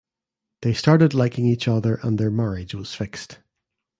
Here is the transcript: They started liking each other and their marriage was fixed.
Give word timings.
They 0.63 0.73
started 0.73 1.13
liking 1.13 1.45
each 1.45 1.67
other 1.67 1.99
and 2.01 2.17
their 2.17 2.31
marriage 2.31 2.73
was 2.73 2.95
fixed. 2.95 3.37